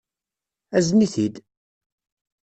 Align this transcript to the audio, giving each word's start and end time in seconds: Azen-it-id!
Azen-it-id! 0.77 1.35